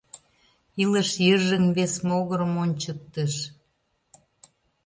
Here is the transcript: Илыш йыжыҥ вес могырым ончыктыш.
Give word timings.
Илыш 0.83 1.09
йыжыҥ 1.27 1.63
вес 1.77 1.93
могырым 2.07 2.53
ончыктыш. 2.63 3.33